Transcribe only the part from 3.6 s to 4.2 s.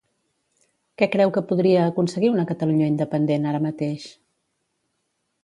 mateix?